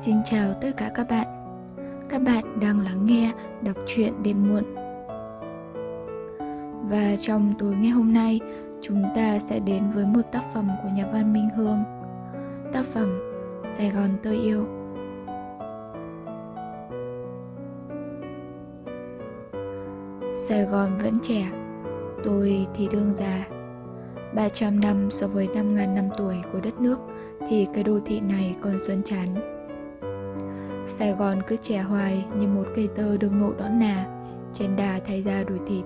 Xin 0.00 0.16
chào 0.24 0.54
tất 0.60 0.70
cả 0.76 0.90
các 0.94 1.06
bạn. 1.10 1.26
Các 2.08 2.22
bạn 2.22 2.60
đang 2.60 2.80
lắng 2.80 3.06
nghe 3.06 3.32
đọc 3.62 3.76
truyện 3.86 4.22
đêm 4.22 4.48
muộn. 4.48 4.64
Và 6.90 7.16
trong 7.20 7.54
tối 7.58 7.74
ngày 7.74 7.90
hôm 7.90 8.12
nay, 8.12 8.40
chúng 8.82 9.02
ta 9.16 9.38
sẽ 9.38 9.60
đến 9.60 9.90
với 9.94 10.06
một 10.06 10.20
tác 10.32 10.42
phẩm 10.54 10.68
của 10.82 10.88
nhà 10.96 11.06
văn 11.12 11.32
Minh 11.32 11.48
Hương. 11.56 11.78
Tác 12.72 12.84
phẩm 12.94 13.20
Sài 13.78 13.90
Gòn 13.90 14.08
tôi 14.22 14.36
yêu. 14.36 14.66
Sài 20.48 20.64
Gòn 20.64 20.98
vẫn 21.02 21.14
trẻ, 21.22 21.50
tôi 22.24 22.66
thì 22.74 22.88
đương 22.92 23.14
già. 23.14 23.46
300 24.34 24.80
năm 24.80 25.10
so 25.10 25.26
với 25.26 25.46
5.000 25.46 25.94
năm 25.94 26.08
tuổi 26.18 26.36
của 26.52 26.60
đất 26.60 26.80
nước 26.80 26.98
thì 27.48 27.66
cái 27.74 27.84
đô 27.84 28.00
thị 28.04 28.20
này 28.20 28.56
còn 28.62 28.78
xuân 28.86 29.02
chán. 29.04 29.52
Sài 30.98 31.12
Gòn 31.12 31.42
cứ 31.48 31.56
trẻ 31.56 31.78
hoài 31.78 32.24
như 32.38 32.46
một 32.48 32.64
cây 32.76 32.88
tơ 32.96 33.16
đương 33.16 33.40
nộ 33.40 33.52
đón 33.58 33.78
nà, 33.78 34.06
trên 34.54 34.76
đà 34.76 35.00
thay 35.06 35.22
ra 35.22 35.44
đổi 35.44 35.60
thịt. 35.66 35.84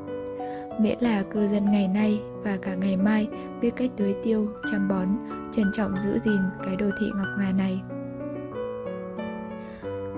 Miễn 0.81 0.99
là 1.01 1.23
cư 1.23 1.49
dân 1.49 1.71
ngày 1.71 1.89
nay 1.89 2.21
và 2.43 2.57
cả 2.63 2.75
ngày 2.75 2.97
mai 2.97 3.29
biết 3.61 3.71
cách 3.77 3.91
tưới 3.97 4.15
tiêu, 4.23 4.49
chăm 4.73 4.89
bón, 4.89 5.09
trân 5.53 5.65
trọng 5.75 5.95
giữ 6.05 6.19
gìn 6.19 6.41
cái 6.65 6.77
đô 6.77 6.87
thị 7.01 7.07
ngọc 7.17 7.29
ngà 7.39 7.53
này. 7.53 7.81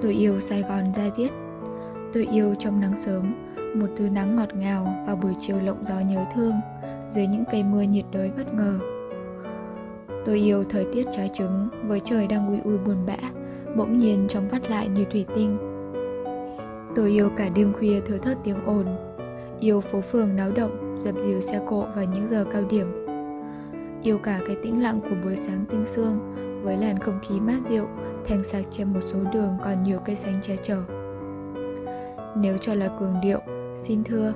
Tôi 0.02 0.12
yêu 0.12 0.40
Sài 0.40 0.62
Gòn 0.62 0.92
ra 0.96 1.10
diết. 1.16 1.30
Tôi 2.12 2.26
yêu 2.32 2.54
trong 2.58 2.80
nắng 2.80 2.96
sớm, 2.96 3.34
một 3.74 3.88
thứ 3.96 4.08
nắng 4.08 4.36
ngọt 4.36 4.54
ngào 4.54 5.04
vào 5.06 5.16
buổi 5.16 5.32
chiều 5.40 5.60
lộng 5.60 5.84
gió 5.84 6.00
nhớ 6.00 6.24
thương, 6.34 6.54
dưới 7.08 7.26
những 7.26 7.44
cây 7.52 7.64
mưa 7.64 7.82
nhiệt 7.82 8.04
đới 8.12 8.30
bất 8.36 8.54
ngờ. 8.54 8.78
Tôi 10.26 10.38
yêu 10.38 10.64
thời 10.68 10.86
tiết 10.94 11.06
trái 11.16 11.30
trứng 11.34 11.68
với 11.86 12.00
trời 12.04 12.26
đang 12.26 12.48
ui 12.48 12.60
ui 12.64 12.78
buồn 12.78 13.06
bã, 13.06 13.16
bỗng 13.76 13.98
nhiên 13.98 14.26
trong 14.28 14.48
vắt 14.48 14.70
lại 14.70 14.88
như 14.88 15.04
thủy 15.04 15.26
tinh. 15.34 15.58
Tôi 16.94 17.10
yêu 17.10 17.30
cả 17.36 17.48
đêm 17.48 17.72
khuya 17.72 18.00
thưa 18.00 18.18
thớt 18.18 18.38
tiếng 18.44 18.64
ồn, 18.66 18.86
yêu 19.60 19.80
phố 19.80 20.00
phường 20.00 20.36
náo 20.36 20.50
động, 20.50 20.96
dập 21.00 21.14
dìu 21.22 21.40
xe 21.40 21.60
cộ 21.66 21.86
vào 21.94 22.04
những 22.04 22.26
giờ 22.26 22.44
cao 22.52 22.62
điểm. 22.70 22.86
Yêu 24.02 24.18
cả 24.18 24.40
cái 24.46 24.56
tĩnh 24.62 24.82
lặng 24.82 25.00
của 25.00 25.16
buổi 25.24 25.36
sáng 25.36 25.64
tinh 25.70 25.86
sương 25.86 26.18
với 26.62 26.76
làn 26.76 26.98
không 26.98 27.18
khí 27.28 27.40
mát 27.40 27.58
dịu, 27.68 27.86
thanh 28.24 28.44
sạch 28.44 28.64
trên 28.70 28.92
một 28.92 29.00
số 29.00 29.18
đường 29.32 29.56
còn 29.64 29.82
nhiều 29.82 29.98
cây 30.04 30.16
xanh 30.16 30.34
che 30.42 30.56
chở. 30.56 30.82
Nếu 32.36 32.56
cho 32.60 32.74
là 32.74 32.88
cường 33.00 33.20
điệu, 33.22 33.40
xin 33.74 34.04
thưa. 34.04 34.32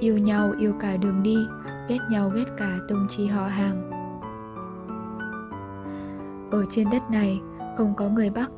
Yêu 0.00 0.18
nhau 0.18 0.52
yêu 0.58 0.72
cả 0.80 0.96
đường 0.96 1.22
đi, 1.22 1.36
ghét 1.88 1.98
nhau 2.10 2.30
ghét 2.34 2.44
cả 2.58 2.78
tông 2.88 3.06
chi 3.10 3.26
họ 3.26 3.46
hàng. 3.46 3.90
Ở 6.50 6.64
trên 6.70 6.86
đất 6.92 7.02
này, 7.10 7.40
không 7.76 7.94
có 7.96 8.08
người 8.08 8.30
Bắc, 8.30 8.50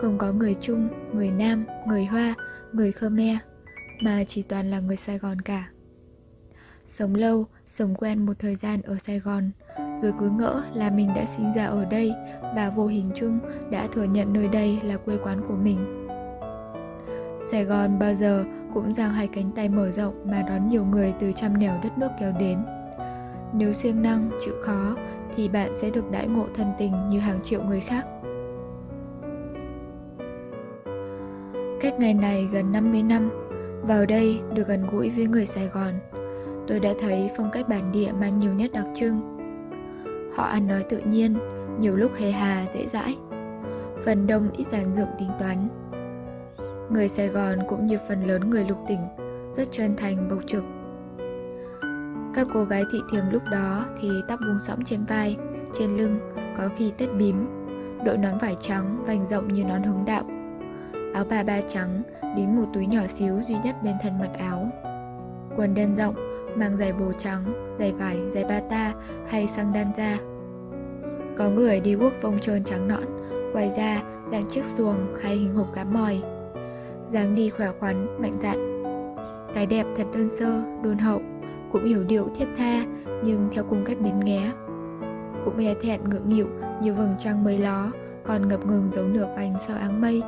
không 0.00 0.18
có 0.18 0.32
người 0.32 0.56
Trung, 0.60 0.88
người 1.12 1.30
Nam, 1.30 1.66
người 1.86 2.04
Hoa, 2.04 2.34
người 2.72 2.92
Khmer, 2.92 3.36
mà 4.02 4.24
chỉ 4.28 4.42
toàn 4.42 4.70
là 4.70 4.80
người 4.80 4.96
Sài 4.96 5.18
Gòn 5.18 5.40
cả. 5.40 5.68
Sống 6.86 7.14
lâu, 7.14 7.46
sống 7.66 7.94
quen 7.94 8.26
một 8.26 8.32
thời 8.38 8.56
gian 8.56 8.82
ở 8.82 8.96
Sài 8.98 9.18
Gòn, 9.18 9.50
rồi 10.02 10.12
cứ 10.20 10.30
ngỡ 10.30 10.62
là 10.74 10.90
mình 10.90 11.08
đã 11.14 11.24
sinh 11.24 11.52
ra 11.52 11.66
ở 11.66 11.84
đây 11.84 12.12
và 12.54 12.70
vô 12.76 12.86
hình 12.86 13.10
chung 13.14 13.38
đã 13.70 13.86
thừa 13.92 14.04
nhận 14.04 14.32
nơi 14.32 14.48
đây 14.48 14.80
là 14.82 14.96
quê 14.96 15.16
quán 15.22 15.40
của 15.48 15.56
mình. 15.56 16.08
Sài 17.50 17.64
Gòn 17.64 17.98
bao 17.98 18.14
giờ 18.14 18.44
cũng 18.74 18.94
giang 18.94 19.12
hai 19.12 19.26
cánh 19.26 19.50
tay 19.52 19.68
mở 19.68 19.90
rộng 19.90 20.14
mà 20.30 20.42
đón 20.42 20.68
nhiều 20.68 20.84
người 20.84 21.14
từ 21.20 21.32
trăm 21.32 21.58
nẻo 21.58 21.80
đất 21.82 21.98
nước 21.98 22.10
kéo 22.20 22.32
đến. 22.38 22.58
Nếu 23.52 23.72
siêng 23.72 24.02
năng, 24.02 24.30
chịu 24.44 24.54
khó 24.64 24.96
thì 25.36 25.48
bạn 25.48 25.74
sẽ 25.74 25.90
được 25.90 26.10
đãi 26.10 26.28
ngộ 26.28 26.46
thân 26.54 26.72
tình 26.78 27.08
như 27.08 27.18
hàng 27.18 27.40
triệu 27.44 27.62
người 27.62 27.80
khác. 27.80 28.04
Cách 31.80 31.94
ngày 31.98 32.14
này 32.14 32.48
gần 32.52 32.72
50 32.72 33.02
năm, 33.02 33.30
vào 33.82 34.06
đây 34.06 34.40
được 34.54 34.68
gần 34.68 34.86
gũi 34.92 35.10
với 35.10 35.26
người 35.26 35.46
Sài 35.46 35.66
Gòn, 35.66 35.94
tôi 36.68 36.80
đã 36.80 36.94
thấy 37.00 37.30
phong 37.36 37.50
cách 37.52 37.68
bản 37.68 37.92
địa 37.92 38.12
mang 38.20 38.40
nhiều 38.40 38.54
nét 38.54 38.72
đặc 38.72 38.86
trưng. 38.94 39.20
Họ 40.36 40.44
ăn 40.44 40.66
nói 40.66 40.84
tự 40.88 40.98
nhiên, 40.98 41.34
nhiều 41.80 41.96
lúc 41.96 42.12
hề 42.14 42.30
hà 42.30 42.66
dễ 42.74 42.86
dãi. 42.86 43.16
Phần 44.04 44.26
đông 44.26 44.50
ít 44.52 44.66
giản 44.72 44.92
dựng 44.94 45.08
tính 45.18 45.28
toán. 45.38 45.56
Người 46.90 47.08
Sài 47.08 47.28
Gòn 47.28 47.58
cũng 47.68 47.86
như 47.86 47.98
phần 48.08 48.26
lớn 48.26 48.50
người 48.50 48.64
lục 48.64 48.78
tỉnh, 48.88 49.00
rất 49.52 49.68
chân 49.70 49.96
thành 49.96 50.28
bộc 50.28 50.38
trực. 50.46 50.64
Các 52.34 52.46
cô 52.54 52.64
gái 52.64 52.84
thị 52.92 52.98
thiềng 53.12 53.32
lúc 53.32 53.42
đó 53.50 53.84
thì 54.00 54.10
tóc 54.28 54.40
buông 54.40 54.58
sõng 54.58 54.84
trên 54.84 55.04
vai, 55.04 55.36
trên 55.78 55.96
lưng, 55.96 56.18
có 56.56 56.68
khi 56.76 56.92
tết 56.98 57.08
bím, 57.18 57.46
đội 58.04 58.18
nón 58.18 58.38
vải 58.38 58.56
trắng 58.60 59.04
vành 59.06 59.26
rộng 59.26 59.52
như 59.52 59.64
nón 59.64 59.82
hướng 59.82 60.04
đạo 60.06 60.24
áo 61.14 61.24
bà 61.30 61.42
ba 61.42 61.60
trắng, 61.68 62.02
đính 62.36 62.56
một 62.56 62.64
túi 62.74 62.86
nhỏ 62.86 63.06
xíu 63.06 63.40
duy 63.40 63.54
nhất 63.64 63.76
bên 63.82 63.94
thân 64.02 64.18
mặt 64.18 64.30
áo. 64.38 64.68
Quần 65.56 65.74
đen 65.74 65.94
rộng, 65.94 66.14
mang 66.56 66.76
giày 66.76 66.92
bồ 66.92 67.12
trắng, 67.12 67.74
giày 67.78 67.92
vải, 67.92 68.20
giày 68.30 68.44
bata 68.44 68.94
hay 69.28 69.46
xăng 69.46 69.72
đan 69.72 69.86
da. 69.96 70.18
Có 71.38 71.50
người 71.50 71.80
đi 71.80 71.94
guốc 71.94 72.12
vông 72.22 72.38
trơn 72.38 72.64
trắng 72.64 72.88
nõn, 72.88 73.04
quay 73.52 73.70
ra 73.70 74.02
dạng 74.30 74.44
chiếc 74.50 74.64
xuồng 74.64 75.14
hay 75.22 75.36
hình 75.36 75.54
hộp 75.54 75.66
cá 75.74 75.84
mòi. 75.84 76.22
dáng 77.10 77.34
đi 77.34 77.50
khỏe 77.50 77.68
khoắn, 77.80 78.22
mạnh 78.22 78.38
dạn. 78.42 78.84
Cái 79.54 79.66
đẹp 79.66 79.86
thật 79.96 80.06
đơn 80.14 80.30
sơ, 80.30 80.62
đôn 80.82 80.98
hậu, 80.98 81.20
cũng 81.72 81.84
hiểu 81.84 82.04
điệu 82.04 82.28
thiết 82.38 82.46
tha 82.56 82.84
nhưng 83.24 83.48
theo 83.52 83.64
cung 83.64 83.84
cách 83.84 83.96
biến 84.00 84.20
nghé. 84.20 84.52
Cũng 85.44 85.58
e 85.58 85.74
thẹn 85.82 86.00
ngượng 86.10 86.28
nghịu 86.28 86.46
như 86.82 86.94
vầng 86.94 87.12
trăng 87.18 87.44
mới 87.44 87.58
ló, 87.58 87.90
còn 88.24 88.48
ngập 88.48 88.66
ngừng 88.66 88.88
giấu 88.92 89.04
nửa 89.04 89.28
vành 89.36 89.54
sau 89.66 89.76
áng 89.76 90.00
mây 90.00 90.22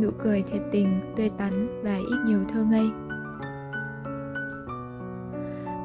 nụ 0.00 0.10
cười 0.24 0.42
thiệt 0.42 0.62
tình, 0.72 1.00
tươi 1.16 1.30
tắn 1.38 1.82
và 1.84 1.96
ít 1.96 2.18
nhiều 2.26 2.40
thơ 2.48 2.64
ngây. 2.64 2.90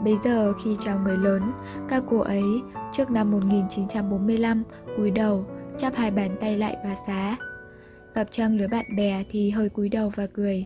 Bây 0.03 0.17
giờ 0.23 0.53
khi 0.63 0.77
chào 0.79 0.99
người 0.99 1.17
lớn, 1.17 1.41
các 1.89 2.03
cô 2.09 2.19
ấy 2.19 2.43
trước 2.93 3.11
năm 3.11 3.31
1945 3.31 4.63
cúi 4.97 5.11
đầu, 5.11 5.45
chắp 5.77 5.95
hai 5.95 6.11
bàn 6.11 6.35
tay 6.41 6.57
lại 6.57 6.77
và 6.83 6.95
xá. 7.07 7.37
Gặp 8.15 8.27
trăng 8.31 8.57
lứa 8.57 8.67
bạn 8.71 8.85
bè 8.97 9.23
thì 9.29 9.49
hơi 9.49 9.69
cúi 9.69 9.89
đầu 9.89 10.11
và 10.15 10.27
cười. 10.33 10.65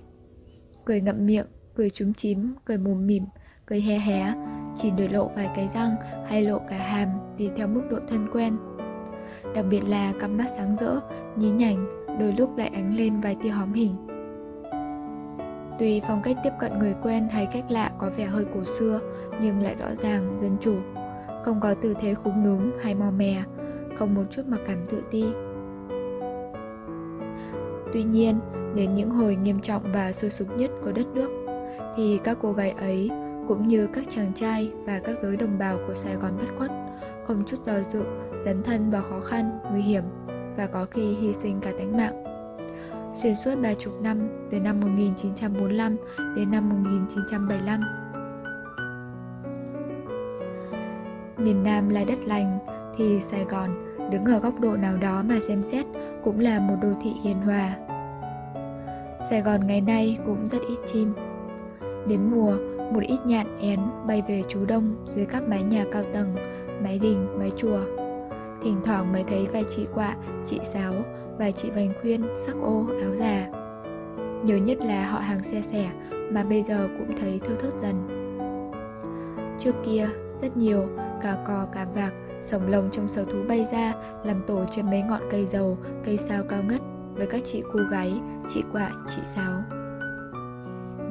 Cười 0.85 1.01
ngậm 1.01 1.25
miệng, 1.25 1.45
cười 1.75 1.89
trúng 1.89 2.13
chím, 2.13 2.53
cười 2.65 2.77
mồm 2.77 3.07
mỉm, 3.07 3.23
cười 3.65 3.81
hé 3.81 3.97
hé, 3.97 4.33
chỉ 4.81 4.91
để 4.97 5.07
lộ 5.07 5.31
vài 5.35 5.49
cái 5.55 5.69
răng 5.73 5.95
hay 6.27 6.41
lộ 6.41 6.59
cả 6.69 6.77
hàm 6.77 7.09
tùy 7.37 7.49
theo 7.55 7.67
mức 7.67 7.81
độ 7.91 7.97
thân 8.07 8.27
quen. 8.33 8.57
Đặc 9.55 9.65
biệt 9.69 9.81
là 9.87 10.13
cặp 10.19 10.29
mắt 10.29 10.45
sáng 10.55 10.75
rỡ, 10.75 10.99
nhí 11.35 11.49
nhảnh, 11.49 12.06
đôi 12.19 12.33
lúc 12.33 12.57
lại 12.57 12.71
ánh 12.73 12.95
lên 12.95 13.21
vài 13.21 13.35
tia 13.43 13.49
hóm 13.49 13.73
hình. 13.73 13.95
Tuy 15.79 16.01
phong 16.07 16.21
cách 16.23 16.37
tiếp 16.43 16.49
cận 16.59 16.79
người 16.79 16.95
quen 17.03 17.27
hay 17.31 17.47
cách 17.53 17.65
lạ 17.69 17.91
có 17.97 18.09
vẻ 18.17 18.25
hơi 18.25 18.45
cổ 18.53 18.63
xưa, 18.63 18.99
nhưng 19.41 19.61
lại 19.61 19.75
rõ 19.79 19.95
ràng, 19.95 20.39
dân 20.39 20.57
chủ, 20.61 20.75
không 21.45 21.59
có 21.61 21.73
tư 21.73 21.93
thế 21.99 22.13
khúng 22.13 22.43
núm 22.43 22.71
hay 22.83 22.95
mò 22.95 23.11
mè, 23.11 23.43
không 23.97 24.15
một 24.15 24.23
chút 24.31 24.41
mặc 24.47 24.59
cảm 24.67 24.77
tự 24.89 25.03
ti. 25.11 25.25
Tuy 27.93 28.03
nhiên, 28.03 28.39
đến 28.75 28.95
những 28.95 29.09
hồi 29.09 29.35
nghiêm 29.35 29.59
trọng 29.59 29.91
và 29.93 30.11
sôi 30.11 30.29
sục 30.29 30.57
nhất 30.57 30.71
của 30.83 30.91
đất 30.91 31.07
nước, 31.13 31.29
thì 31.95 32.19
các 32.23 32.37
cô 32.41 32.51
gái 32.51 32.71
ấy 32.71 33.09
cũng 33.47 33.67
như 33.67 33.87
các 33.93 34.05
chàng 34.09 34.33
trai 34.35 34.71
và 34.85 34.99
các 34.99 35.15
giới 35.21 35.37
đồng 35.37 35.57
bào 35.57 35.77
của 35.87 35.93
Sài 35.93 36.15
Gòn 36.15 36.31
bất 36.37 36.47
khuất, 36.57 36.71
không 37.27 37.43
chút 37.47 37.57
do 37.63 37.79
dự, 37.79 38.03
dấn 38.45 38.63
thân 38.63 38.91
vào 38.91 39.03
khó 39.09 39.19
khăn, 39.19 39.59
nguy 39.71 39.81
hiểm 39.81 40.03
và 40.57 40.67
có 40.67 40.85
khi 40.91 41.15
hy 41.15 41.33
sinh 41.33 41.59
cả 41.61 41.71
tính 41.79 41.97
mạng. 41.97 42.23
Xuyên 43.13 43.35
suốt 43.35 43.55
ba 43.61 43.73
chục 43.73 43.93
năm, 44.01 44.47
từ 44.51 44.59
năm 44.59 44.79
1945 44.79 45.97
đến 46.35 46.51
năm 46.51 46.69
1975. 46.69 47.81
Miền 51.37 51.63
Nam 51.63 51.89
là 51.89 52.03
đất 52.07 52.19
lành, 52.25 52.59
thì 52.97 53.19
Sài 53.19 53.43
Gòn 53.43 53.69
đứng 54.11 54.25
ở 54.25 54.39
góc 54.39 54.59
độ 54.59 54.75
nào 54.75 54.97
đó 54.97 55.23
mà 55.23 55.39
xem 55.47 55.63
xét 55.63 55.85
cũng 56.23 56.39
là 56.39 56.59
một 56.59 56.75
đô 56.81 56.89
thị 57.01 57.11
hiền 57.23 57.37
hòa. 57.41 57.75
Sài 59.29 59.41
Gòn 59.41 59.67
ngày 59.67 59.81
nay 59.81 60.17
cũng 60.25 60.47
rất 60.47 60.61
ít 60.69 60.77
chim. 60.85 61.13
Đến 62.07 62.19
mùa, 62.31 62.57
một 62.93 63.03
ít 63.03 63.19
nhạn 63.25 63.57
én 63.61 63.79
bay 64.07 64.23
về 64.27 64.43
trú 64.47 64.65
đông 64.65 65.05
dưới 65.07 65.25
các 65.25 65.43
mái 65.47 65.63
nhà 65.63 65.85
cao 65.91 66.03
tầng, 66.13 66.35
mái 66.83 66.99
đình, 66.99 67.25
mái 67.39 67.51
chùa 67.57 67.79
Thỉnh 68.67 68.81
thoảng 68.85 69.11
mới 69.13 69.23
thấy 69.23 69.47
vài 69.53 69.63
chị 69.69 69.87
quạ, 69.93 70.15
chị 70.45 70.59
sáo, 70.73 70.93
vài 71.37 71.51
chị 71.51 71.69
vành 71.69 71.93
khuyên, 72.01 72.27
sắc 72.35 72.55
ô, 72.61 72.85
áo 73.01 73.13
già. 73.13 73.47
Nhiều 74.43 74.57
nhất 74.57 74.77
là 74.81 75.09
họ 75.09 75.19
hàng 75.19 75.43
xe 75.43 75.61
sẻ 75.61 75.89
mà 76.31 76.43
bây 76.43 76.63
giờ 76.63 76.87
cũng 76.97 77.17
thấy 77.17 77.41
thưa 77.45 77.55
thớt 77.55 77.73
dần. 77.81 78.07
Trước 79.59 79.75
kia, 79.85 80.09
rất 80.41 80.57
nhiều, 80.57 80.87
cả 81.21 81.37
cò 81.47 81.67
cả 81.73 81.85
vạc, 81.95 82.13
sổng 82.41 82.67
lồng 82.67 82.89
trong 82.91 83.07
sở 83.07 83.23
thú 83.23 83.37
bay 83.47 83.67
ra 83.71 83.93
làm 84.23 84.43
tổ 84.47 84.65
trên 84.71 84.85
mấy 84.85 85.01
ngọn 85.01 85.21
cây 85.31 85.45
dầu, 85.45 85.77
cây 86.05 86.17
sao 86.17 86.43
cao 86.49 86.63
ngất 86.63 86.81
với 87.13 87.27
các 87.27 87.41
chị 87.45 87.63
cô 87.73 87.79
gái, 87.91 88.21
chị 88.53 88.63
quạ, 88.71 88.91
chị 89.15 89.21
sáo. 89.35 89.61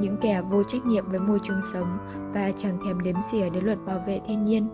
Những 0.00 0.16
kẻ 0.20 0.42
vô 0.50 0.62
trách 0.62 0.86
nhiệm 0.86 1.08
với 1.10 1.20
môi 1.20 1.38
trường 1.42 1.60
sống 1.72 1.98
và 2.34 2.52
chẳng 2.56 2.78
thèm 2.86 3.02
đếm 3.02 3.16
xỉa 3.30 3.50
đến 3.50 3.64
luật 3.64 3.78
bảo 3.86 4.04
vệ 4.06 4.20
thiên 4.26 4.44
nhiên. 4.44 4.68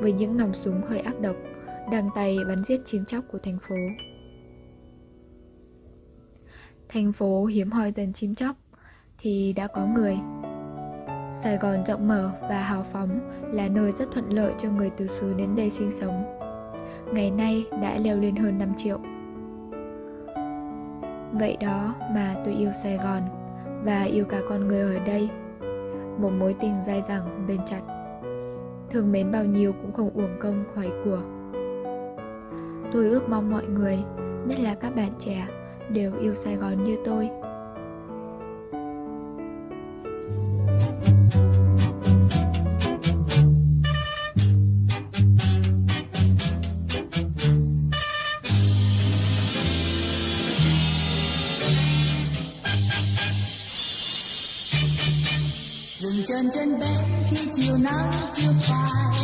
Với 0.00 0.12
những 0.12 0.36
nòng 0.36 0.54
súng 0.54 0.82
hơi 0.88 0.98
ác 0.98 1.20
độc, 1.20 1.36
đang 1.90 2.08
tay 2.14 2.38
bắn 2.48 2.64
giết 2.64 2.80
chim 2.84 3.04
chóc 3.04 3.24
của 3.32 3.38
thành 3.38 3.58
phố. 3.68 3.76
Thành 6.88 7.12
phố 7.12 7.44
hiếm 7.44 7.70
hoi 7.70 7.92
dần 7.92 8.12
chim 8.12 8.34
chóc, 8.34 8.56
Thì 9.18 9.52
đã 9.52 9.66
có 9.66 9.86
người 9.86 10.18
Sài 11.42 11.56
Gòn 11.56 11.84
rộng 11.86 12.08
mở 12.08 12.30
và 12.40 12.62
hào 12.62 12.86
phóng 12.92 13.20
là 13.52 13.68
nơi 13.68 13.92
rất 13.98 14.04
thuận 14.12 14.32
lợi 14.32 14.52
cho 14.58 14.70
người 14.70 14.90
từ 14.96 15.06
xứ 15.06 15.34
đến 15.34 15.56
đây 15.56 15.70
sinh 15.70 15.90
sống. 16.00 16.38
Ngày 17.12 17.30
nay 17.30 17.66
đã 17.82 17.98
leo 17.98 18.20
lên 18.20 18.36
hơn 18.36 18.58
5 18.58 18.72
triệu. 18.76 18.98
Vậy 21.32 21.56
đó 21.60 21.94
mà 22.14 22.34
tôi 22.44 22.54
yêu 22.54 22.70
Sài 22.82 22.96
Gòn 22.96 23.22
và 23.84 24.02
yêu 24.02 24.24
cả 24.24 24.40
con 24.48 24.68
người 24.68 24.80
ở 24.80 25.04
đây. 25.04 25.28
Một 26.18 26.30
mối 26.30 26.54
tình 26.60 26.74
dai 26.86 27.02
dẳng, 27.08 27.46
bền 27.48 27.58
chặt. 27.66 27.80
Thương 28.90 29.12
mến 29.12 29.32
bao 29.32 29.44
nhiêu 29.44 29.72
cũng 29.72 29.92
không 29.92 30.10
uổng 30.10 30.36
công, 30.40 30.64
hoài 30.74 30.90
của. 31.04 31.22
Tôi 32.94 33.08
ước 33.08 33.28
mong 33.28 33.50
mọi 33.50 33.66
người, 33.66 33.98
nhất 34.46 34.58
là 34.60 34.74
các 34.74 34.96
bạn 34.96 35.10
trẻ, 35.24 35.46
đều 35.90 36.12
yêu 36.20 36.34
Sài 36.34 36.56
Gòn 36.56 36.84
như 36.84 36.96
tôi. 37.04 37.28
dừng 55.98 56.24
chân 56.26 56.50
trên 56.52 56.80
bến 56.80 56.90
khi 57.30 57.48
chiều 57.54 57.76
nắng 57.82 58.10
chưa 58.34 58.52
phai 58.62 59.23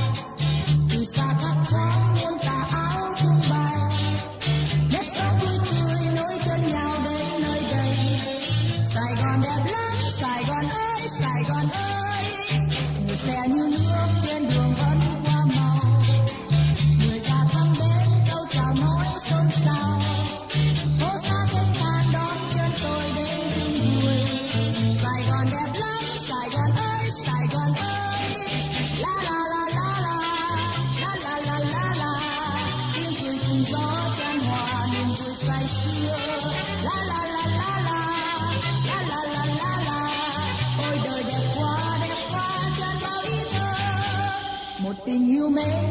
make 45.51 45.90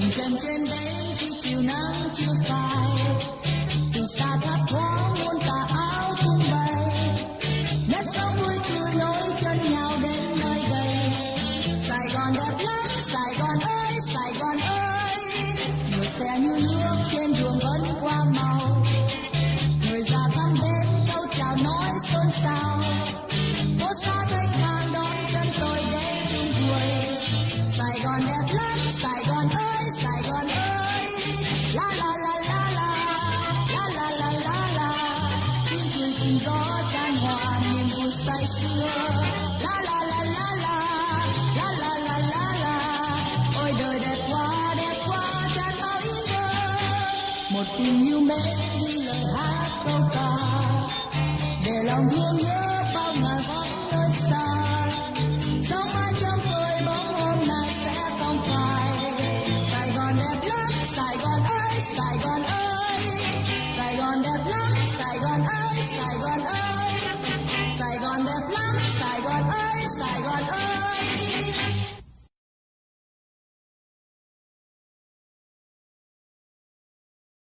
dừng 0.00 0.10
chân 0.10 0.36
trên 0.42 0.60
bến 0.60 1.16
khi 1.16 1.26
chiều 1.42 1.62
nắng 1.62 2.10
chưa 2.14 2.34
phai. 2.48 2.67
me 48.28 48.34
love, 49.04 50.12
de 51.64 51.84
la 51.84 51.94
unión. 52.00 52.27